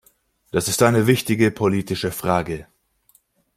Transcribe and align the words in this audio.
Das 0.49 0.67
ist 0.67 0.81
eine 0.81 1.05
wichtige 1.05 1.51
politische 1.51 2.11
Frage. 2.11 2.65